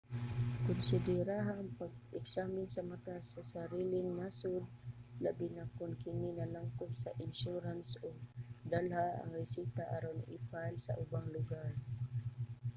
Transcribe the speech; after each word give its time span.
konsideraha 0.65 1.51
ang 1.59 1.69
pagpa-eksamin 1.81 2.67
sa 2.71 2.81
mata 2.91 3.15
sa 3.31 3.41
sariling 3.53 4.09
nasod 4.19 4.63
labi 5.25 5.47
na 5.55 5.63
kon 5.77 5.93
kini 6.03 6.29
nalangkob 6.39 6.91
sa 7.03 7.11
insurance 7.25 7.89
ug 8.07 8.17
dalha 8.71 9.05
ang 9.15 9.31
reseta 9.39 9.83
aron 9.95 10.19
i-file 10.37 10.79
sa 10.85 10.97
ubang 11.03 11.27
lugar 11.37 11.71